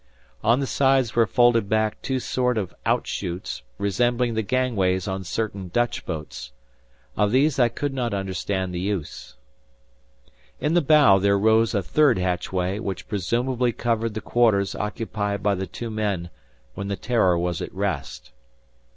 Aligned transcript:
On 0.43 0.59
the 0.59 0.65
sides 0.65 1.15
were 1.15 1.27
folded 1.27 1.69
back 1.69 2.01
two 2.01 2.19
sort 2.19 2.57
of 2.57 2.73
outshoots 2.87 3.61
resembling 3.77 4.33
the 4.33 4.41
gangways 4.41 5.07
on 5.07 5.23
certain 5.23 5.67
Dutch 5.67 6.07
boats. 6.07 6.53
Of 7.15 7.29
these 7.31 7.59
I 7.59 7.69
could 7.69 7.93
not 7.93 8.11
understand 8.11 8.73
the 8.73 8.79
use. 8.79 9.35
In 10.59 10.73
the 10.73 10.81
bow 10.81 11.19
there 11.19 11.37
rose 11.37 11.75
a 11.75 11.83
third 11.83 12.17
hatch 12.17 12.51
way 12.51 12.79
which 12.79 13.07
presumably 13.07 13.71
covered 13.73 14.15
the 14.15 14.21
quarters 14.21 14.73
occupied 14.73 15.43
by 15.43 15.53
the 15.53 15.67
two 15.67 15.91
men 15.91 16.31
when 16.73 16.87
the 16.87 16.95
"Terror" 16.95 17.37
was 17.37 17.61
at 17.61 17.71
rest. 17.71 18.31